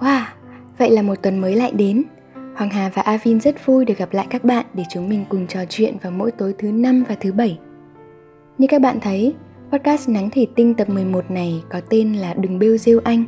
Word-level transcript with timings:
Wow, 0.00 0.24
vậy 0.78 0.90
là 0.90 1.02
một 1.02 1.14
tuần 1.22 1.38
mới 1.38 1.56
lại 1.56 1.72
đến. 1.72 2.02
Hoàng 2.56 2.70
Hà 2.70 2.90
và 2.94 3.02
Avin 3.02 3.40
rất 3.40 3.66
vui 3.66 3.84
được 3.84 3.98
gặp 3.98 4.12
lại 4.12 4.26
các 4.30 4.44
bạn 4.44 4.66
để 4.74 4.84
chúng 4.90 5.08
mình 5.08 5.24
cùng 5.28 5.46
trò 5.46 5.60
chuyện 5.68 5.96
vào 6.02 6.12
mỗi 6.12 6.30
tối 6.30 6.54
thứ 6.58 6.72
năm 6.72 7.04
và 7.08 7.14
thứ 7.14 7.32
bảy. 7.32 7.58
Như 8.58 8.66
các 8.66 8.80
bạn 8.80 8.98
thấy, 9.00 9.34
podcast 9.72 10.08
Nắng 10.08 10.30
Thủy 10.30 10.46
Tinh 10.54 10.74
tập 10.74 10.88
11 10.88 11.30
này 11.30 11.62
có 11.70 11.80
tên 11.80 12.12
là 12.14 12.34
Đừng 12.34 12.58
bêu 12.58 12.76
rêu 12.76 13.00
anh, 13.04 13.24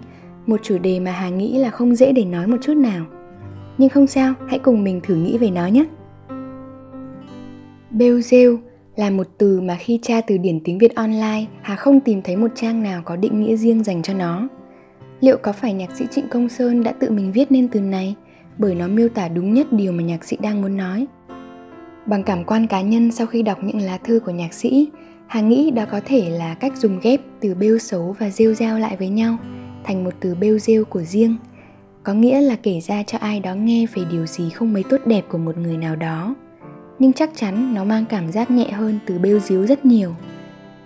một 0.47 0.61
chủ 0.63 0.79
đề 0.79 1.01
mà 1.01 1.11
Hà 1.11 1.29
nghĩ 1.29 1.59
là 1.59 1.71
không 1.71 1.95
dễ 1.95 2.13
để 2.13 2.25
nói 2.25 2.47
một 2.47 2.57
chút 2.63 2.75
nào. 2.77 3.07
Nhưng 3.79 3.89
không 3.89 4.07
sao, 4.07 4.35
hãy 4.49 4.59
cùng 4.59 4.85
mình 4.85 5.01
thử 5.03 5.15
nghĩ 5.15 5.39
về 5.39 5.51
nó 5.51 5.67
nhé. 5.67 5.85
Bêu 7.91 8.21
rêu 8.21 8.59
là 8.97 9.11
một 9.11 9.27
từ 9.39 9.61
mà 9.61 9.77
khi 9.81 9.99
tra 10.03 10.21
từ 10.21 10.37
điển 10.39 10.61
tiếng 10.65 10.79
Việt 10.79 10.95
online, 10.95 11.45
Hà 11.63 11.77
không 11.77 12.01
tìm 12.01 12.23
thấy 12.23 12.37
một 12.37 12.51
trang 12.55 12.83
nào 12.83 13.03
có 13.05 13.17
định 13.17 13.41
nghĩa 13.41 13.57
riêng 13.57 13.85
dành 13.85 14.03
cho 14.03 14.15
nó. 14.15 14.49
Liệu 15.21 15.37
có 15.43 15.53
phải 15.53 15.73
nhạc 15.73 15.97
sĩ 15.97 16.05
Trịnh 16.11 16.29
Công 16.29 16.49
Sơn 16.49 16.83
đã 16.83 16.93
tự 16.93 17.11
mình 17.11 17.33
viết 17.33 17.53
nên 17.53 17.69
từ 17.69 17.81
này 17.81 18.15
bởi 18.59 18.75
nó 18.75 18.89
miêu 18.89 19.09
tả 19.09 19.29
đúng 19.29 19.55
nhất 19.55 19.67
điều 19.73 19.93
mà 19.93 20.03
nhạc 20.03 20.25
sĩ 20.25 20.37
đang 20.41 20.63
muốn 20.63 20.77
nói? 20.77 21.07
Bằng 22.07 22.23
cảm 22.23 22.45
quan 22.45 22.67
cá 22.67 22.81
nhân 22.81 23.13
sau 23.13 23.27
khi 23.27 23.43
đọc 23.43 23.59
những 23.63 23.81
lá 23.81 23.99
thư 23.99 24.21
của 24.21 24.31
nhạc 24.31 24.55
sĩ, 24.55 24.89
Hà 25.27 25.41
nghĩ 25.41 25.71
đó 25.71 25.85
có 25.91 26.01
thể 26.05 26.31
là 26.31 26.55
cách 26.55 26.77
dùng 26.77 27.01
ghép 27.03 27.21
từ 27.41 27.55
bêu 27.55 27.79
xấu 27.79 28.17
và 28.19 28.31
rêu 28.31 28.55
rao 28.55 28.79
lại 28.79 28.97
với 28.97 29.09
nhau 29.09 29.37
thành 29.85 30.05
một 30.05 30.15
từ 30.21 30.35
bêu 30.35 30.59
rêu 30.59 30.85
của 30.85 31.03
riêng. 31.03 31.37
Có 32.03 32.15
nghĩa 32.15 32.41
là 32.41 32.57
kể 32.63 32.81
ra 32.81 33.03
cho 33.03 33.19
ai 33.19 33.41
đó 33.41 33.55
nghe 33.55 33.87
về 33.95 34.03
điều 34.11 34.27
gì 34.27 34.51
không 34.51 34.73
mấy 34.73 34.83
tốt 34.83 35.01
đẹp 35.07 35.25
của 35.29 35.39
một 35.39 35.59
người 35.59 35.77
nào 35.77 35.97
đó. 35.97 36.35
Nhưng 36.99 37.13
chắc 37.13 37.31
chắn 37.37 37.75
nó 37.75 37.85
mang 37.85 38.05
cảm 38.09 38.33
giác 38.33 38.51
nhẹ 38.51 38.71
hơn 38.71 38.99
từ 39.07 39.19
bêu 39.19 39.39
díu 39.39 39.67
rất 39.67 39.85
nhiều. 39.85 40.15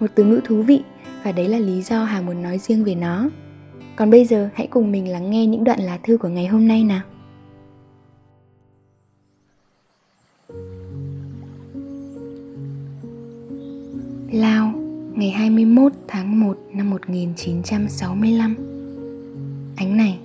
Một 0.01 0.07
từ 0.15 0.25
ngữ 0.25 0.41
thú 0.45 0.63
vị 0.63 0.83
và 1.25 1.33
đấy 1.33 1.49
là 1.49 1.59
lý 1.59 1.83
do 1.83 2.05
Hà 2.05 2.21
muốn 2.21 2.43
nói 2.43 2.59
riêng 2.59 2.85
về 2.85 2.95
nó. 2.95 3.31
Còn 4.01 4.11
bây 4.11 4.25
giờ 4.25 4.49
hãy 4.55 4.67
cùng 4.67 4.93
mình 4.93 5.09
lắng 5.09 5.31
nghe 5.31 5.47
những 5.47 5.65
đoạn 5.65 5.81
lá 5.81 5.99
thư 6.03 6.17
của 6.17 6.29
ngày 6.29 6.47
hôm 6.47 6.69
nay 6.69 6.85
nào. 6.85 7.03
Lao, 14.33 14.73
ngày 15.15 15.31
21 15.31 15.93
tháng 16.09 16.41
1 16.41 16.59
năm 16.75 16.91
1965 16.91 18.57
Ánh 19.77 19.97
này, 19.97 20.19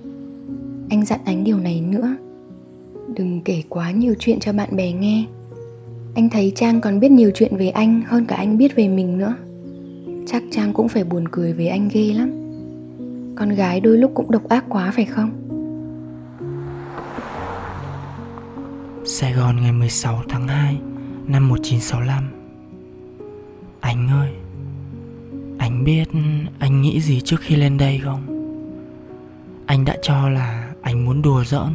anh 0.90 1.04
dặn 1.04 1.20
ánh 1.24 1.44
điều 1.44 1.58
này 1.58 1.80
nữa. 1.80 2.16
Đừng 3.16 3.40
kể 3.44 3.62
quá 3.68 3.90
nhiều 3.90 4.14
chuyện 4.18 4.40
cho 4.40 4.52
bạn 4.52 4.76
bè 4.76 4.92
nghe. 4.92 5.24
Anh 6.14 6.28
thấy 6.30 6.52
Trang 6.56 6.80
còn 6.80 7.00
biết 7.00 7.10
nhiều 7.10 7.30
chuyện 7.34 7.56
về 7.56 7.68
anh 7.68 8.02
hơn 8.06 8.24
cả 8.24 8.36
anh 8.36 8.58
biết 8.58 8.76
về 8.76 8.88
mình 8.88 9.18
nữa. 9.18 9.34
Chắc 10.26 10.42
Trang 10.50 10.72
cũng 10.72 10.88
phải 10.88 11.04
buồn 11.04 11.28
cười 11.28 11.52
về 11.52 11.66
anh 11.66 11.88
ghê 11.92 12.12
lắm. 12.12 12.45
Con 13.36 13.48
gái 13.48 13.80
đôi 13.80 13.98
lúc 13.98 14.12
cũng 14.14 14.30
độc 14.30 14.48
ác 14.48 14.64
quá 14.68 14.90
phải 14.94 15.04
không? 15.04 15.30
Sài 19.04 19.32
Gòn 19.32 19.56
ngày 19.62 19.72
16 19.72 20.22
tháng 20.28 20.48
2 20.48 20.80
năm 21.26 21.48
1965 21.48 22.36
anh 23.80 24.08
ơi, 24.08 24.30
Anh 25.58 25.84
biết 25.84 26.08
anh 26.58 26.82
nghĩ 26.82 27.00
gì 27.00 27.20
trước 27.20 27.40
khi 27.40 27.56
lên 27.56 27.78
đây 27.78 28.00
không? 28.04 28.22
Anh 29.66 29.84
đã 29.84 29.96
cho 30.02 30.28
là 30.28 30.72
anh 30.82 31.04
muốn 31.04 31.22
đùa 31.22 31.44
giỡn, 31.44 31.68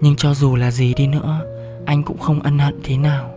Nhưng 0.00 0.16
cho 0.16 0.34
dù 0.34 0.56
là 0.56 0.70
gì 0.70 0.94
đi 0.94 1.06
nữa, 1.06 1.40
Anh 1.86 2.02
cũng 2.02 2.18
không 2.18 2.40
ân 2.40 2.58
hận 2.58 2.80
thế 2.84 2.96
nào 2.96 3.30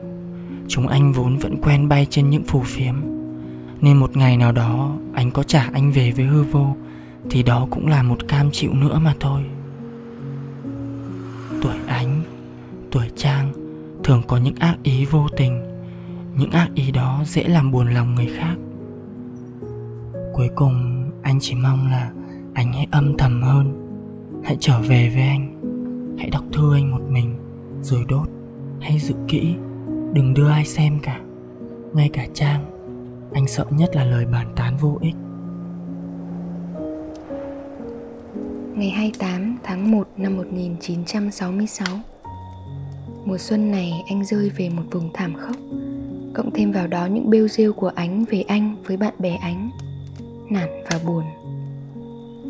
Chúng 0.67 0.87
anh 0.87 1.13
vốn 1.13 1.37
vẫn 1.37 1.61
quen 1.61 1.89
bay 1.89 2.07
trên 2.09 2.29
những 2.29 2.43
phù 2.43 2.61
phiếm, 2.61 2.95
Nên 3.81 3.97
một 3.97 4.17
ngày 4.17 4.37
nào 4.37 4.51
đó 4.51 4.95
Anh 5.13 5.31
có 5.31 5.43
trả 5.43 5.69
anh 5.73 5.91
về 5.91 6.11
với 6.11 6.25
hư 6.25 6.43
vô 6.43 6.75
thì 7.29 7.43
đó 7.43 7.67
cũng 7.71 7.87
là 7.87 8.03
một 8.03 8.27
cam 8.27 8.51
chịu 8.51 8.73
nữa 8.73 8.99
mà 9.03 9.15
thôi. 9.19 9.41
Tuổi 11.61 11.75
ánh, 11.87 12.23
Tuổi 12.91 13.05
trang 13.15 13.53
Thường 14.03 14.21
có 14.27 14.37
những 14.37 14.55
ác 14.55 14.77
ý 14.83 15.05
vô 15.05 15.27
tình. 15.37 15.61
Những 16.37 16.51
ác 16.51 16.69
ý 16.75 16.91
đó 16.91 17.23
dễ 17.25 17.43
làm 17.43 17.71
buồn 17.71 17.93
lòng 17.93 18.15
người 18.15 18.29
khác. 18.37 18.55
Cuối 20.33 20.49
cùng, 20.55 21.09
anh 21.21 21.37
chỉ 21.41 21.55
mong 21.55 21.91
là 21.91 22.11
anh 22.53 22.73
hãy 22.73 22.87
âm 22.91 23.17
thầm 23.17 23.41
hơn. 23.41 23.87
Hãy 24.43 24.57
trở 24.59 24.81
về 24.81 25.11
với 25.13 25.21
anh. 25.21 25.57
Hãy 26.19 26.29
đọc 26.29 26.43
thư 26.53 26.73
anh 26.73 26.91
một 26.91 27.01
mình, 27.09 27.35
rồi 27.81 28.05
đốt. 28.07 28.29
Hãy 28.81 28.99
giữ 28.99 29.15
kỹ, 29.27 29.55
đừng 30.13 30.33
đưa 30.33 30.49
ai 30.49 30.65
xem 30.65 30.99
cả. 30.99 31.19
Ngay 31.93 32.09
cả 32.13 32.27
trang, 32.33 32.65
anh 33.33 33.47
sợ 33.47 33.65
nhất 33.69 33.95
là 33.95 34.03
lời 34.03 34.25
bàn 34.25 34.47
tán 34.55 34.77
vô 34.77 34.97
ích. 35.01 35.15
Ngày 38.81 38.89
28 38.89 39.57
tháng 39.63 39.91
1 39.91 40.07
năm 40.17 40.37
1966 40.37 41.87
Mùa 43.25 43.37
xuân 43.37 43.71
này 43.71 43.93
anh 44.07 44.25
rơi 44.25 44.49
về 44.49 44.69
một 44.69 44.83
vùng 44.91 45.09
thảm 45.13 45.35
khốc, 45.35 45.55
cộng 46.33 46.51
thêm 46.53 46.71
vào 46.71 46.87
đó 46.87 47.05
những 47.05 47.29
bêu 47.29 47.47
rêu 47.47 47.73
của 47.73 47.91
ánh 47.95 48.25
về 48.25 48.41
anh 48.41 48.75
với 48.83 48.97
bạn 48.97 49.13
bè 49.19 49.35
ánh, 49.35 49.69
nản 50.49 50.69
và 50.91 50.99
buồn. 51.05 51.23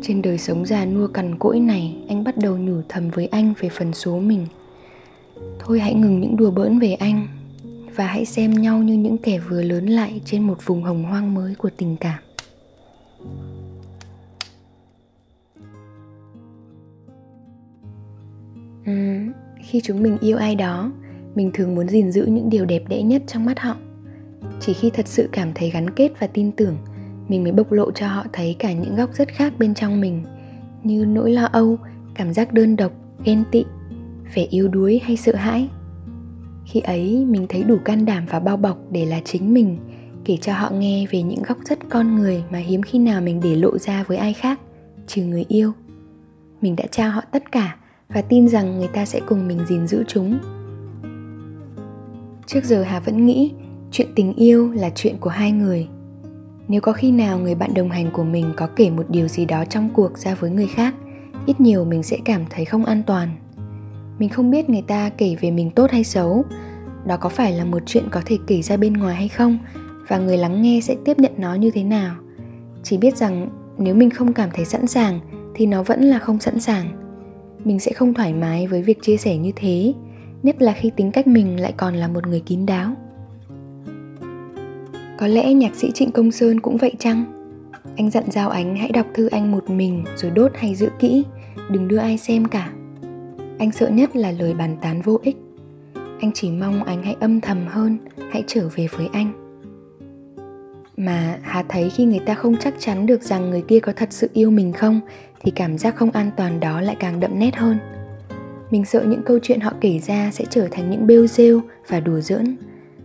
Trên 0.02 0.22
đời 0.22 0.38
sống 0.38 0.66
già 0.66 0.84
nua 0.84 1.06
cằn 1.06 1.38
cỗi 1.38 1.60
này, 1.60 1.96
anh 2.08 2.24
bắt 2.24 2.36
đầu 2.36 2.58
nhủ 2.58 2.80
thầm 2.88 3.10
với 3.10 3.26
anh 3.26 3.54
về 3.60 3.68
phần 3.68 3.94
số 3.94 4.18
mình. 4.18 4.46
Thôi 5.58 5.80
hãy 5.80 5.94
ngừng 5.94 6.20
những 6.20 6.36
đùa 6.36 6.50
bỡn 6.50 6.78
về 6.78 6.92
anh 6.92 7.26
và 7.96 8.06
hãy 8.06 8.24
xem 8.24 8.52
nhau 8.52 8.82
như 8.82 8.94
những 8.94 9.18
kẻ 9.18 9.38
vừa 9.38 9.62
lớn 9.62 9.86
lại 9.86 10.20
trên 10.24 10.42
một 10.42 10.66
vùng 10.66 10.82
hồng 10.82 11.02
hoang 11.02 11.34
mới 11.34 11.54
của 11.54 11.70
tình 11.76 11.96
cảm. 11.96 12.18
Uhm, 18.90 19.32
khi 19.62 19.80
chúng 19.80 20.02
mình 20.02 20.18
yêu 20.20 20.36
ai 20.36 20.54
đó 20.54 20.92
mình 21.34 21.50
thường 21.54 21.74
muốn 21.74 21.88
gìn 21.88 22.12
giữ 22.12 22.26
những 22.26 22.50
điều 22.50 22.64
đẹp 22.64 22.82
đẽ 22.88 23.02
nhất 23.02 23.22
trong 23.26 23.44
mắt 23.44 23.58
họ. 23.58 23.76
Chỉ 24.60 24.72
khi 24.72 24.90
thật 24.90 25.08
sự 25.08 25.28
cảm 25.32 25.52
thấy 25.54 25.70
gắn 25.70 25.90
kết 25.90 26.10
và 26.20 26.26
tin 26.26 26.52
tưởng 26.52 26.76
mình 27.28 27.42
mới 27.42 27.52
bộc 27.52 27.72
lộ 27.72 27.90
cho 27.90 28.08
họ 28.08 28.24
thấy 28.32 28.56
cả 28.58 28.72
những 28.72 28.96
góc 28.96 29.14
rất 29.14 29.28
khác 29.28 29.52
bên 29.58 29.74
trong 29.74 30.00
mình 30.00 30.22
như 30.82 31.04
nỗi 31.04 31.30
lo 31.30 31.44
âu 31.44 31.78
cảm 32.14 32.32
giác 32.32 32.52
đơn 32.52 32.76
độc 32.76 32.92
ghen 33.24 33.44
tị 33.50 33.64
vẻ 34.34 34.42
yếu 34.50 34.68
đuối 34.68 35.00
hay 35.04 35.16
sợ 35.16 35.34
hãi. 35.34 35.68
Khi 36.66 36.80
ấy 36.80 37.24
mình 37.24 37.46
thấy 37.48 37.62
đủ 37.62 37.78
can 37.84 38.04
đảm 38.04 38.26
và 38.30 38.40
bao 38.40 38.56
bọc 38.56 38.78
để 38.90 39.04
là 39.04 39.20
chính 39.24 39.54
mình 39.54 39.78
kể 40.24 40.36
cho 40.36 40.52
họ 40.52 40.70
nghe 40.70 41.06
về 41.10 41.22
những 41.22 41.42
góc 41.42 41.58
rất 41.64 41.78
con 41.90 42.14
người 42.14 42.44
mà 42.50 42.58
hiếm 42.58 42.82
khi 42.82 42.98
nào 42.98 43.20
mình 43.20 43.40
để 43.42 43.56
lộ 43.56 43.78
ra 43.78 44.02
với 44.02 44.16
ai 44.16 44.32
khác 44.32 44.60
trừ 45.06 45.24
người 45.24 45.44
yêu. 45.48 45.72
Mình 46.60 46.76
đã 46.76 46.84
trao 46.90 47.10
họ 47.10 47.20
tất 47.32 47.52
cả 47.52 47.76
và 48.14 48.22
tin 48.22 48.48
rằng 48.48 48.78
người 48.78 48.88
ta 48.88 49.04
sẽ 49.04 49.20
cùng 49.26 49.48
mình 49.48 49.58
gìn 49.68 49.86
giữ 49.86 50.04
chúng. 50.08 50.38
Trước 52.46 52.64
giờ 52.64 52.82
hà 52.82 53.00
vẫn 53.00 53.26
nghĩ, 53.26 53.52
chuyện 53.90 54.08
tình 54.14 54.34
yêu 54.34 54.72
là 54.72 54.90
chuyện 54.94 55.16
của 55.20 55.30
hai 55.30 55.52
người. 55.52 55.88
Nếu 56.68 56.80
có 56.80 56.92
khi 56.92 57.10
nào 57.10 57.38
người 57.38 57.54
bạn 57.54 57.74
đồng 57.74 57.90
hành 57.90 58.10
của 58.12 58.24
mình 58.24 58.52
có 58.56 58.66
kể 58.76 58.90
một 58.90 59.06
điều 59.08 59.28
gì 59.28 59.44
đó 59.44 59.64
trong 59.64 59.88
cuộc 59.94 60.18
ra 60.18 60.34
với 60.34 60.50
người 60.50 60.66
khác, 60.66 60.94
ít 61.46 61.60
nhiều 61.60 61.84
mình 61.84 62.02
sẽ 62.02 62.18
cảm 62.24 62.44
thấy 62.50 62.64
không 62.64 62.84
an 62.84 63.02
toàn. 63.06 63.28
Mình 64.18 64.28
không 64.28 64.50
biết 64.50 64.70
người 64.70 64.82
ta 64.82 65.08
kể 65.08 65.36
về 65.40 65.50
mình 65.50 65.70
tốt 65.70 65.90
hay 65.90 66.04
xấu, 66.04 66.44
đó 67.06 67.16
có 67.16 67.28
phải 67.28 67.52
là 67.52 67.64
một 67.64 67.82
chuyện 67.86 68.04
có 68.10 68.20
thể 68.24 68.38
kể 68.46 68.62
ra 68.62 68.76
bên 68.76 68.92
ngoài 68.92 69.14
hay 69.14 69.28
không, 69.28 69.58
và 70.08 70.18
người 70.18 70.36
lắng 70.36 70.62
nghe 70.62 70.80
sẽ 70.82 70.96
tiếp 71.04 71.18
nhận 71.18 71.32
nó 71.36 71.54
như 71.54 71.70
thế 71.70 71.82
nào. 71.82 72.14
Chỉ 72.82 72.96
biết 72.96 73.16
rằng 73.16 73.48
nếu 73.78 73.94
mình 73.94 74.10
không 74.10 74.32
cảm 74.32 74.50
thấy 74.52 74.64
sẵn 74.64 74.86
sàng, 74.86 75.20
thì 75.54 75.66
nó 75.66 75.82
vẫn 75.82 76.02
là 76.02 76.18
không 76.18 76.38
sẵn 76.38 76.60
sàng 76.60 77.01
mình 77.64 77.80
sẽ 77.80 77.92
không 77.92 78.14
thoải 78.14 78.32
mái 78.34 78.66
với 78.66 78.82
việc 78.82 79.02
chia 79.02 79.16
sẻ 79.16 79.36
như 79.36 79.52
thế, 79.56 79.92
nhất 80.42 80.62
là 80.62 80.72
khi 80.72 80.90
tính 80.96 81.12
cách 81.12 81.26
mình 81.26 81.60
lại 81.60 81.72
còn 81.76 81.94
là 81.94 82.08
một 82.08 82.26
người 82.26 82.40
kín 82.40 82.66
đáo. 82.66 82.92
Có 85.18 85.26
lẽ 85.26 85.54
nhạc 85.54 85.74
sĩ 85.74 85.90
trịnh 85.90 86.10
công 86.10 86.30
sơn 86.30 86.60
cũng 86.60 86.76
vậy 86.76 86.92
chăng? 86.98 87.24
Anh 87.96 88.10
dặn 88.10 88.24
giao 88.30 88.50
ánh, 88.50 88.76
hãy 88.76 88.90
đọc 88.92 89.06
thư 89.14 89.28
anh 89.28 89.52
một 89.52 89.70
mình, 89.70 90.04
rồi 90.16 90.30
đốt 90.30 90.52
hay 90.54 90.74
giữ 90.74 90.88
kỹ, 90.98 91.24
đừng 91.70 91.88
đưa 91.88 91.96
ai 91.96 92.18
xem 92.18 92.44
cả. 92.44 92.72
Anh 93.58 93.72
sợ 93.72 93.88
nhất 93.88 94.16
là 94.16 94.32
lời 94.32 94.54
bàn 94.54 94.76
tán 94.82 95.02
vô 95.02 95.20
ích. 95.22 95.36
Anh 96.20 96.30
chỉ 96.34 96.50
mong 96.50 96.84
anh 96.84 97.02
hãy 97.02 97.16
âm 97.20 97.40
thầm 97.40 97.66
hơn, 97.68 97.98
hãy 98.30 98.44
trở 98.46 98.68
về 98.74 98.86
với 98.96 99.08
anh. 99.12 99.32
Mà 100.96 101.38
hà 101.42 101.64
thấy 101.68 101.90
khi 101.90 102.04
người 102.04 102.20
ta 102.26 102.34
không 102.34 102.56
chắc 102.60 102.74
chắn 102.78 103.06
được 103.06 103.22
rằng 103.22 103.50
người 103.50 103.62
kia 103.68 103.80
có 103.80 103.92
thật 103.96 104.12
sự 104.12 104.30
yêu 104.32 104.50
mình 104.50 104.72
không 104.72 105.00
thì 105.42 105.50
cảm 105.50 105.78
giác 105.78 105.96
không 105.96 106.10
an 106.10 106.30
toàn 106.36 106.60
đó 106.60 106.80
lại 106.80 106.96
càng 107.00 107.20
đậm 107.20 107.38
nét 107.38 107.56
hơn. 107.56 107.78
Mình 108.70 108.84
sợ 108.84 109.02
những 109.02 109.22
câu 109.22 109.38
chuyện 109.42 109.60
họ 109.60 109.72
kể 109.80 109.98
ra 109.98 110.30
sẽ 110.32 110.44
trở 110.50 110.68
thành 110.70 110.90
những 110.90 111.06
bêu 111.06 111.26
rêu 111.26 111.60
và 111.88 112.00
đùa 112.00 112.20
giỡn, 112.20 112.56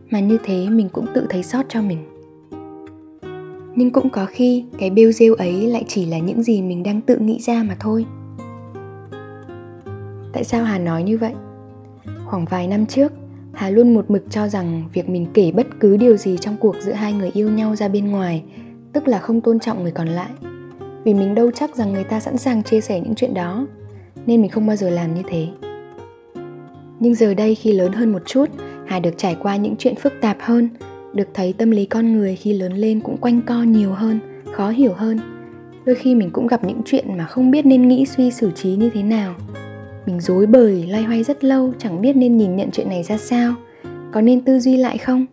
mà 0.10 0.20
như 0.20 0.38
thế 0.44 0.70
mình 0.70 0.90
cũng 0.90 1.06
tự 1.14 1.28
thấy 1.30 1.44
sót 1.44 1.66
cho 1.70 1.82
mình. 1.82 1.98
Nhưng 3.76 3.92
cũng 3.92 4.10
có 4.10 4.26
khi 4.26 4.66
cái 4.80 4.90
bêu 4.90 5.12
rêu 5.12 5.36
ấy 5.36 5.68
lại 5.68 5.86
chỉ 5.88 6.06
là 6.06 6.18
những 6.18 6.44
gì 6.44 6.62
mình 6.62 6.84
đang 6.84 7.02
tự 7.02 7.18
nghĩ 7.18 7.40
ra 7.40 7.64
mà 7.64 7.76
thôi. 7.80 8.06
Tại 10.34 10.44
sao 10.44 10.64
hà 10.64 10.80
nói 10.80 11.04
như 11.04 11.18
vậy? 11.18 11.34
Khoảng 12.26 12.46
vài 12.46 12.68
năm 12.68 12.86
trước, 12.86 13.12
hà 13.54 13.70
luôn 13.70 13.94
một 13.94 14.12
mực 14.12 14.24
cho 14.30 14.48
rằng 14.48 14.84
việc 14.94 15.10
mình 15.10 15.28
kể 15.34 15.52
bất 15.52 15.68
cứ 15.80 15.98
điều 15.98 16.18
gì 16.18 16.38
trong 16.42 16.58
cuộc 16.60 16.76
giữa 16.82 16.94
hai 16.94 17.14
người 17.14 17.32
yêu 17.34 17.50
nhau 17.50 17.76
ra 17.76 17.88
bên 17.88 18.08
ngoài, 18.08 18.44
tức 18.94 19.08
là 19.08 19.20
không 19.20 19.42
tôn 19.42 19.60
trọng 19.60 19.84
người 19.84 19.92
còn 19.92 20.08
lại 20.08 20.30
vì 21.08 21.14
mình 21.14 21.36
đâu 21.36 21.52
chắc 21.52 21.76
rằng 21.76 21.94
người 21.94 22.04
ta 22.04 22.20
sẵn 22.20 22.38
sàng 22.38 22.64
chia 22.64 22.82
sẻ 22.82 23.00
những 23.00 23.16
chuyện 23.16 23.34
đó, 23.34 23.68
nên 24.26 24.42
mình 24.42 24.52
không 24.52 24.68
bao 24.68 24.76
giờ 24.76 24.90
làm 24.90 25.14
như 25.14 25.22
thế. 25.30 25.48
Nhưng 27.00 27.16
giờ 27.16 27.34
đây 27.34 27.56
khi 27.56 27.74
lớn 27.74 27.92
hơn 27.92 28.12
một 28.12 28.22
chút, 28.26 28.50
hà 28.86 29.00
được 29.00 29.18
trải 29.18 29.36
qua 29.42 29.56
những 29.56 29.76
chuyện 29.80 29.96
phức 29.96 30.14
tạp 30.22 30.38
hơn, 30.40 30.70
được 31.14 31.28
thấy 31.34 31.54
tâm 31.54 31.72
lý 31.72 31.86
con 31.86 32.14
người 32.14 32.36
khi 32.36 32.54
lớn 32.54 32.74
lên 32.74 33.00
cũng 33.00 33.18
quanh 33.18 33.42
co 33.42 33.64
nhiều 33.64 33.92
hơn, 33.92 34.20
khó 34.52 34.70
hiểu 34.70 34.94
hơn. 34.94 35.20
Đôi 35.86 35.96
khi 35.96 36.16
mình 36.16 36.30
cũng 36.30 36.48
gặp 36.48 36.64
những 36.64 36.82
chuyện 36.86 37.18
mà 37.18 37.26
không 37.26 37.52
biết 37.52 37.66
nên 37.66 37.88
nghĩ, 37.88 38.06
suy, 38.06 38.32
xử 38.32 38.52
trí 38.56 38.76
như 38.76 38.90
thế 38.94 39.04
nào. 39.04 39.36
Mình 40.06 40.20
dối 40.20 40.46
bời, 40.46 40.88
loay 40.90 41.04
hoay 41.04 41.24
rất 41.24 41.44
lâu, 41.44 41.74
chẳng 41.78 42.02
biết 42.02 42.16
nên 42.16 42.38
nhìn 42.38 42.56
nhận 42.56 42.72
chuyện 42.72 42.90
này 42.90 43.04
ra 43.04 43.18
sao. 43.18 43.54
Có 44.12 44.22
nên 44.22 44.42
tư 44.42 44.60
duy 44.60 44.78
lại 44.78 44.98
không? 44.98 45.26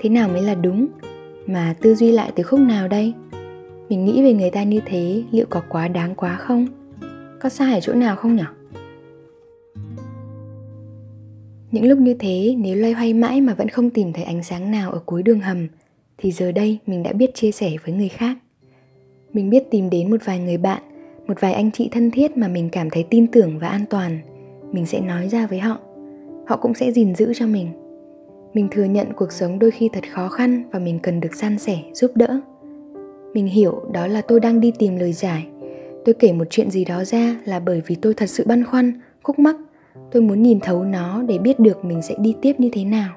Thế 0.00 0.10
nào 0.10 0.28
mới 0.28 0.42
là 0.42 0.54
đúng? 0.54 0.86
Mà 1.46 1.74
tư 1.80 1.94
duy 1.94 2.10
lại 2.10 2.32
từ 2.34 2.42
khúc 2.42 2.60
nào 2.60 2.88
đây? 2.88 3.14
Mình 3.90 4.04
nghĩ 4.04 4.22
về 4.22 4.32
người 4.32 4.50
ta 4.50 4.62
như 4.62 4.80
thế, 4.86 5.22
liệu 5.30 5.46
có 5.50 5.62
quá 5.68 5.88
đáng 5.88 6.14
quá 6.14 6.36
không? 6.36 6.66
Có 7.40 7.48
sai 7.48 7.74
ở 7.74 7.80
chỗ 7.80 7.94
nào 7.94 8.16
không 8.16 8.36
nhỉ? 8.36 8.42
Những 11.70 11.84
lúc 11.84 11.98
như 11.98 12.14
thế, 12.14 12.54
nếu 12.58 12.76
loay 12.76 12.92
hoay 12.92 13.14
mãi 13.14 13.40
mà 13.40 13.54
vẫn 13.54 13.68
không 13.68 13.90
tìm 13.90 14.12
thấy 14.12 14.24
ánh 14.24 14.42
sáng 14.42 14.70
nào 14.70 14.90
ở 14.90 14.98
cuối 15.06 15.22
đường 15.22 15.40
hầm, 15.40 15.68
thì 16.18 16.32
giờ 16.32 16.52
đây 16.52 16.78
mình 16.86 17.02
đã 17.02 17.12
biết 17.12 17.34
chia 17.34 17.50
sẻ 17.50 17.70
với 17.84 17.94
người 17.94 18.08
khác. 18.08 18.36
Mình 19.32 19.50
biết 19.50 19.62
tìm 19.70 19.90
đến 19.90 20.10
một 20.10 20.20
vài 20.24 20.38
người 20.38 20.56
bạn, 20.56 20.82
một 21.26 21.40
vài 21.40 21.52
anh 21.52 21.70
chị 21.70 21.88
thân 21.92 22.10
thiết 22.10 22.36
mà 22.36 22.48
mình 22.48 22.68
cảm 22.72 22.90
thấy 22.90 23.04
tin 23.10 23.26
tưởng 23.26 23.58
và 23.58 23.68
an 23.68 23.84
toàn. 23.90 24.18
Mình 24.72 24.86
sẽ 24.86 25.00
nói 25.00 25.28
ra 25.28 25.46
với 25.46 25.58
họ. 25.58 25.78
Họ 26.46 26.56
cũng 26.56 26.74
sẽ 26.74 26.92
gìn 26.92 27.14
giữ 27.14 27.32
cho 27.34 27.46
mình. 27.46 27.68
Mình 28.54 28.68
thừa 28.70 28.84
nhận 28.84 29.12
cuộc 29.16 29.32
sống 29.32 29.58
đôi 29.58 29.70
khi 29.70 29.88
thật 29.92 30.04
khó 30.12 30.28
khăn 30.28 30.62
và 30.72 30.78
mình 30.78 30.98
cần 31.02 31.20
được 31.20 31.34
san 31.34 31.58
sẻ, 31.58 31.78
giúp 31.94 32.10
đỡ 32.14 32.40
mình 33.34 33.46
hiểu 33.46 33.82
đó 33.92 34.06
là 34.06 34.22
tôi 34.22 34.40
đang 34.40 34.60
đi 34.60 34.72
tìm 34.78 34.96
lời 34.96 35.12
giải. 35.12 35.46
Tôi 36.04 36.14
kể 36.14 36.32
một 36.32 36.44
chuyện 36.50 36.70
gì 36.70 36.84
đó 36.84 37.04
ra 37.04 37.36
là 37.44 37.60
bởi 37.60 37.82
vì 37.86 37.94
tôi 37.94 38.14
thật 38.14 38.26
sự 38.26 38.44
băn 38.46 38.64
khoăn, 38.64 38.92
khúc 39.22 39.38
mắc. 39.38 39.56
Tôi 40.12 40.22
muốn 40.22 40.42
nhìn 40.42 40.60
thấu 40.60 40.84
nó 40.84 41.22
để 41.22 41.38
biết 41.38 41.60
được 41.60 41.84
mình 41.84 42.02
sẽ 42.02 42.14
đi 42.18 42.34
tiếp 42.42 42.52
như 42.58 42.68
thế 42.72 42.84
nào. 42.84 43.12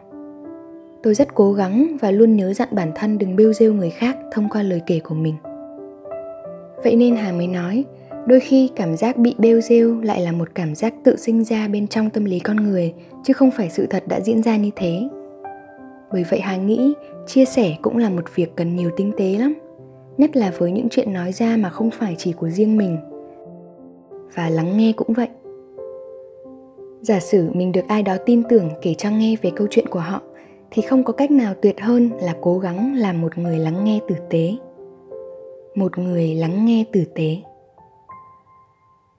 Tôi 1.03 1.13
rất 1.13 1.35
cố 1.35 1.53
gắng 1.53 1.97
và 2.01 2.11
luôn 2.11 2.35
nhớ 2.35 2.53
dặn 2.53 2.69
bản 2.71 2.91
thân 2.95 3.17
đừng 3.17 3.35
bêu 3.35 3.53
rêu 3.53 3.73
người 3.73 3.89
khác 3.89 4.17
thông 4.31 4.49
qua 4.49 4.63
lời 4.63 4.81
kể 4.87 4.99
của 4.99 5.15
mình. 5.15 5.35
Vậy 6.83 6.95
nên 6.95 7.15
hà 7.15 7.31
mới 7.31 7.47
nói, 7.47 7.83
đôi 8.25 8.39
khi 8.39 8.69
cảm 8.75 8.97
giác 8.97 9.17
bị 9.17 9.35
bêu 9.37 9.61
rêu 9.61 10.01
lại 10.01 10.21
là 10.21 10.31
một 10.31 10.49
cảm 10.55 10.75
giác 10.75 10.93
tự 11.03 11.15
sinh 11.15 11.43
ra 11.43 11.67
bên 11.67 11.87
trong 11.87 12.09
tâm 12.09 12.25
lý 12.25 12.39
con 12.39 12.55
người, 12.55 12.93
chứ 13.23 13.33
không 13.33 13.51
phải 13.51 13.69
sự 13.69 13.85
thật 13.85 14.03
đã 14.07 14.19
diễn 14.19 14.43
ra 14.43 14.57
như 14.57 14.69
thế. 14.75 15.09
Bởi 16.11 16.25
vậy 16.29 16.39
hà 16.39 16.57
nghĩ, 16.57 16.93
chia 17.27 17.45
sẻ 17.45 17.75
cũng 17.81 17.97
là 17.97 18.09
một 18.09 18.35
việc 18.35 18.55
cần 18.55 18.75
nhiều 18.75 18.89
tinh 18.97 19.11
tế 19.17 19.37
lắm 19.39 19.53
nhất 20.17 20.35
là 20.35 20.53
với 20.57 20.71
những 20.71 20.87
chuyện 20.91 21.13
nói 21.13 21.31
ra 21.31 21.57
mà 21.57 21.69
không 21.69 21.91
phải 21.91 22.15
chỉ 22.17 22.33
của 22.33 22.49
riêng 22.49 22.77
mình. 22.77 22.97
Và 24.35 24.49
lắng 24.49 24.77
nghe 24.77 24.93
cũng 24.95 25.13
vậy. 25.13 25.27
Giả 27.01 27.19
sử 27.19 27.49
mình 27.53 27.71
được 27.71 27.87
ai 27.87 28.03
đó 28.03 28.17
tin 28.25 28.43
tưởng 28.49 28.69
kể 28.81 28.93
cho 28.93 29.09
nghe 29.09 29.35
về 29.41 29.51
câu 29.55 29.67
chuyện 29.69 29.87
của 29.87 29.99
họ, 29.99 30.21
thì 30.71 30.81
không 30.81 31.03
có 31.03 31.13
cách 31.13 31.31
nào 31.31 31.53
tuyệt 31.61 31.81
hơn 31.81 32.09
là 32.21 32.35
cố 32.41 32.59
gắng 32.59 32.95
làm 32.95 33.21
một 33.21 33.37
người 33.37 33.59
lắng 33.59 33.83
nghe 33.83 33.99
tử 34.07 34.15
tế. 34.29 34.51
Một 35.75 35.97
người 35.97 36.35
lắng 36.35 36.65
nghe 36.65 36.85
tử 36.91 37.03
tế. 37.15 37.37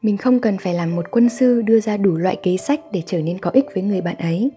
Mình 0.02 0.16
không 0.16 0.40
cần 0.40 0.56
phải 0.58 0.74
làm 0.74 0.96
một 0.96 1.10
quân 1.10 1.28
sư 1.28 1.62
đưa 1.62 1.80
ra 1.80 1.96
đủ 1.96 2.16
loại 2.16 2.36
kế 2.42 2.56
sách 2.56 2.80
để 2.92 3.02
trở 3.06 3.22
nên 3.22 3.38
có 3.38 3.50
ích 3.50 3.66
với 3.74 3.82
người 3.82 4.00
bạn 4.00 4.16
ấy. 4.16 4.50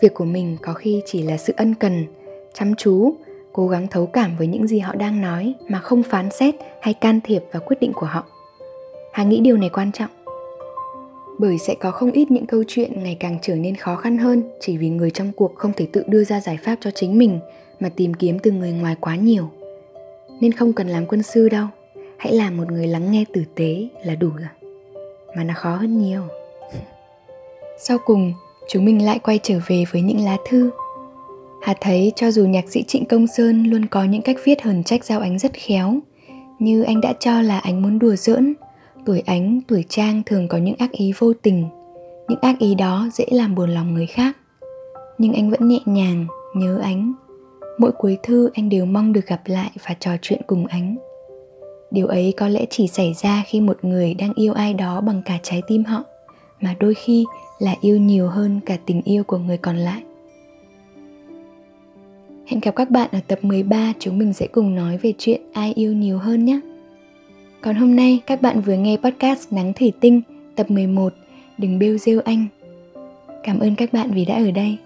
Việc 0.00 0.14
của 0.14 0.24
mình 0.24 0.56
có 0.62 0.72
khi 0.72 1.02
chỉ 1.06 1.22
là 1.22 1.36
sự 1.36 1.52
ân 1.56 1.74
cần, 1.74 2.04
chăm 2.54 2.74
chú 2.74 3.14
cố 3.52 3.68
gắng 3.68 3.86
thấu 3.90 4.06
cảm 4.06 4.36
với 4.38 4.46
những 4.46 4.66
gì 4.66 4.78
họ 4.78 4.94
đang 4.94 5.20
nói 5.20 5.54
mà 5.68 5.78
không 5.78 6.02
phán 6.02 6.30
xét 6.30 6.54
hay 6.80 6.94
can 6.94 7.20
thiệp 7.24 7.42
vào 7.52 7.62
quyết 7.66 7.76
định 7.80 7.92
của 7.94 8.06
họ. 8.06 8.24
Hà 9.12 9.24
nghĩ 9.24 9.40
điều 9.40 9.56
này 9.56 9.68
quan 9.72 9.92
trọng. 9.92 10.10
Bởi 11.38 11.58
sẽ 11.58 11.74
có 11.80 11.90
không 11.90 12.10
ít 12.10 12.30
những 12.30 12.46
câu 12.46 12.64
chuyện 12.68 13.02
ngày 13.02 13.16
càng 13.20 13.38
trở 13.42 13.54
nên 13.54 13.76
khó 13.76 13.96
khăn 13.96 14.18
hơn 14.18 14.42
chỉ 14.60 14.76
vì 14.76 14.88
người 14.88 15.10
trong 15.10 15.32
cuộc 15.32 15.54
không 15.54 15.72
thể 15.76 15.86
tự 15.92 16.02
đưa 16.06 16.24
ra 16.24 16.40
giải 16.40 16.58
pháp 16.64 16.76
cho 16.80 16.90
chính 16.90 17.18
mình 17.18 17.40
mà 17.80 17.88
tìm 17.88 18.14
kiếm 18.14 18.38
từ 18.38 18.50
người 18.50 18.72
ngoài 18.72 18.96
quá 19.00 19.16
nhiều. 19.16 19.50
Nên 20.40 20.52
không 20.52 20.72
cần 20.72 20.88
làm 20.88 21.06
quân 21.06 21.22
sư 21.22 21.48
đâu. 21.48 21.66
Hãy 22.16 22.32
làm 22.32 22.56
một 22.56 22.70
người 22.72 22.86
lắng 22.86 23.10
nghe 23.10 23.24
tử 23.32 23.42
tế 23.54 23.88
là 24.04 24.14
đủ 24.14 24.28
rồi. 24.28 24.72
Mà 25.36 25.44
nó 25.44 25.54
khó 25.56 25.76
hơn 25.76 25.98
nhiều. 25.98 26.22
Sau 27.78 27.98
cùng, 28.04 28.32
chúng 28.68 28.84
mình 28.84 29.04
lại 29.04 29.18
quay 29.18 29.40
trở 29.42 29.60
về 29.66 29.84
với 29.92 30.02
những 30.02 30.24
lá 30.24 30.36
thư. 30.48 30.70
Hà 31.62 31.74
thấy 31.80 32.12
cho 32.16 32.30
dù 32.30 32.46
nhạc 32.46 32.68
sĩ 32.68 32.82
Trịnh 32.82 33.04
Công 33.04 33.26
Sơn 33.26 33.64
luôn 33.64 33.86
có 33.86 34.04
những 34.04 34.22
cách 34.22 34.36
viết 34.44 34.62
hờn 34.62 34.84
trách 34.84 35.04
giao 35.04 35.20
ánh 35.20 35.38
rất 35.38 35.52
khéo, 35.52 36.00
như 36.58 36.82
anh 36.82 37.00
đã 37.00 37.12
cho 37.20 37.42
là 37.42 37.58
anh 37.58 37.82
muốn 37.82 37.98
đùa 37.98 38.14
giỡn, 38.16 38.54
tuổi 39.06 39.22
ánh, 39.26 39.60
tuổi 39.68 39.84
trang 39.88 40.22
thường 40.26 40.48
có 40.48 40.58
những 40.58 40.74
ác 40.78 40.92
ý 40.92 41.12
vô 41.18 41.32
tình, 41.42 41.66
những 42.28 42.38
ác 42.40 42.58
ý 42.58 42.74
đó 42.74 43.08
dễ 43.12 43.24
làm 43.30 43.54
buồn 43.54 43.70
lòng 43.70 43.94
người 43.94 44.06
khác. 44.06 44.36
Nhưng 45.18 45.32
anh 45.32 45.50
vẫn 45.50 45.68
nhẹ 45.68 45.80
nhàng, 45.84 46.26
nhớ 46.54 46.78
ánh. 46.82 47.12
Mỗi 47.78 47.92
cuối 47.92 48.18
thư 48.22 48.50
anh 48.54 48.68
đều 48.68 48.84
mong 48.84 49.12
được 49.12 49.26
gặp 49.26 49.40
lại 49.46 49.70
và 49.88 49.94
trò 50.00 50.10
chuyện 50.22 50.40
cùng 50.46 50.66
ánh. 50.66 50.96
Điều 51.90 52.06
ấy 52.06 52.34
có 52.36 52.48
lẽ 52.48 52.64
chỉ 52.70 52.88
xảy 52.88 53.14
ra 53.22 53.42
khi 53.46 53.60
một 53.60 53.84
người 53.84 54.14
đang 54.14 54.32
yêu 54.34 54.52
ai 54.52 54.74
đó 54.74 55.00
bằng 55.00 55.22
cả 55.24 55.38
trái 55.42 55.62
tim 55.66 55.84
họ, 55.84 56.04
mà 56.60 56.74
đôi 56.80 56.94
khi 56.94 57.24
là 57.58 57.74
yêu 57.80 57.98
nhiều 57.98 58.28
hơn 58.28 58.60
cả 58.66 58.76
tình 58.86 59.02
yêu 59.04 59.24
của 59.24 59.38
người 59.38 59.56
còn 59.56 59.76
lại. 59.76 60.02
Hẹn 62.46 62.60
gặp 62.60 62.76
các 62.76 62.90
bạn 62.90 63.08
ở 63.12 63.20
tập 63.26 63.38
13 63.42 63.92
chúng 63.98 64.18
mình 64.18 64.32
sẽ 64.32 64.46
cùng 64.46 64.74
nói 64.74 64.98
về 64.98 65.12
chuyện 65.18 65.40
ai 65.52 65.72
yêu 65.72 65.92
nhiều 65.92 66.18
hơn 66.18 66.44
nhé. 66.44 66.60
Còn 67.60 67.76
hôm 67.76 67.96
nay 67.96 68.20
các 68.26 68.42
bạn 68.42 68.60
vừa 68.60 68.74
nghe 68.74 68.96
podcast 68.96 69.52
Nắng 69.52 69.72
Thủy 69.72 69.92
Tinh 70.00 70.22
tập 70.56 70.70
11 70.70 71.12
Đừng 71.58 71.78
bêu 71.78 71.98
rêu 71.98 72.20
anh. 72.24 72.46
Cảm 73.44 73.58
ơn 73.58 73.74
các 73.74 73.92
bạn 73.92 74.10
vì 74.10 74.24
đã 74.24 74.34
ở 74.34 74.50
đây. 74.50 74.76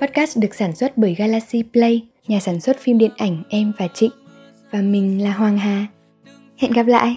Podcast 0.00 0.38
được 0.38 0.54
sản 0.54 0.76
xuất 0.76 0.98
bởi 0.98 1.14
Galaxy 1.14 1.62
Play, 1.72 2.06
nhà 2.28 2.40
sản 2.40 2.60
xuất 2.60 2.80
phim 2.80 2.98
điện 2.98 3.10
ảnh 3.16 3.42
Em 3.48 3.72
và 3.78 3.88
Trịnh. 3.94 4.10
Và 4.70 4.82
mình 4.82 5.22
là 5.22 5.32
Hoàng 5.32 5.58
Hà. 5.58 5.86
Hẹn 6.56 6.72
gặp 6.72 6.86
lại. 6.86 7.16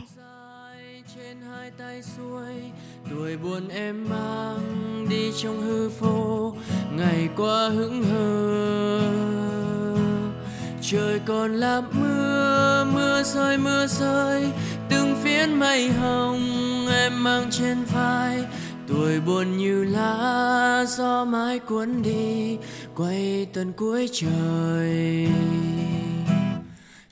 Tuổi 3.09 3.37
buồn 3.37 3.69
em 3.69 4.09
mang 4.09 5.05
đi 5.09 5.31
trong 5.41 5.61
hư 5.61 5.89
vô 5.89 6.53
ngày 6.97 7.29
qua 7.37 7.69
hững 7.69 8.03
hờ. 8.03 9.01
Trời 10.81 11.19
còn 11.25 11.53
làm 11.53 11.83
mưa 12.01 12.85
mưa 12.93 13.23
rơi 13.23 13.57
mưa 13.57 13.87
rơi, 13.87 14.51
từng 14.89 15.15
phiến 15.23 15.53
mây 15.53 15.89
hồng 15.89 16.41
em 16.93 17.23
mang 17.23 17.47
trên 17.51 17.77
vai. 17.83 18.43
Tuổi 18.87 19.19
buồn 19.19 19.57
như 19.57 19.83
lá, 19.83 20.85
gió 20.87 21.25
mãi 21.25 21.59
cuốn 21.59 22.01
đi, 22.01 22.57
quay 22.95 23.47
tận 23.53 23.73
cuối 23.73 24.09
trời. 24.13 25.27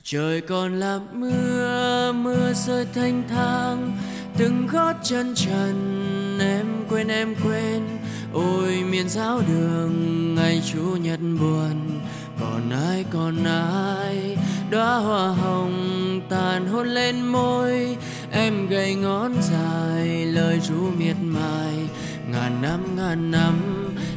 Trời 0.04 0.40
còn 0.40 0.80
là 0.80 0.98
mưa 1.12 2.12
mưa 2.12 2.52
rơi 2.52 2.86
thanh 2.94 3.22
thang, 3.28 3.98
từng 4.38 4.66
gót 4.66 4.92
chân 5.02 5.34
trần, 5.34 6.38
em 6.40 6.66
quên 6.88 7.08
em 7.08 7.34
quên 7.44 7.82
ôi, 8.32 8.84
miền 8.90 9.08
giáo 9.08 9.40
đường, 9.48 10.34
ngày 10.34 10.62
chủ 10.72 10.96
nhật 11.02 11.20
buồn. 11.20 12.00
Còn 12.40 12.70
ai 12.70 13.04
còn 13.10 13.44
ai, 13.44 14.36
đóa 14.70 14.98
hoa 14.98 15.28
hồng 15.28 16.20
tàn 16.28 16.66
hôn 16.66 16.88
lên 16.88 17.26
môi. 17.26 17.96
Em 18.32 18.66
gầy 18.66 18.94
ngón 18.94 19.32
dài, 19.42 20.26
lời 20.26 20.60
ru 20.60 20.90
miệt 20.98 21.16
mài. 21.22 21.74
Ngàn 22.32 22.62
năm 22.62 22.96
ngàn 22.96 23.30
năm 23.30 23.54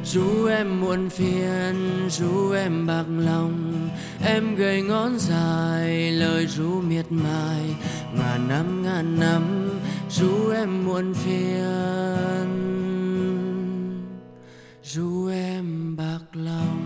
ru 0.06 0.46
em 0.46 0.82
muộn 0.82 1.10
phiền 1.10 2.10
ru 2.10 2.52
em 2.52 2.88
bạc 2.88 3.06
lòng. 3.18 3.90
Em 4.26 4.56
gầy 4.56 4.82
ngón 4.82 5.20
dài, 5.20 6.12
lời 6.12 6.48
ru 6.48 6.82
miệt 6.82 7.06
mài. 7.10 7.76
Ngàn 8.14 8.48
năm 8.48 8.84
ngàn 8.84 9.20
năm 9.20 9.70
ru 10.10 10.50
em 10.50 10.86
muộn 10.86 11.14
phiền 11.14 12.73
ru 14.96 15.28
em 15.28 15.96
bạc 15.98 16.26
lòng 16.34 16.83